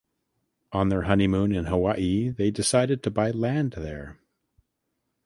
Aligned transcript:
On 0.71 0.89
their 0.89 1.03
honeymoon 1.03 1.51
in 1.51 1.65
Hawaii 1.65 2.29
they 2.29 2.49
decided 2.49 3.03
to 3.03 3.11
buy 3.11 3.29
land 3.29 3.73
there. 3.73 4.17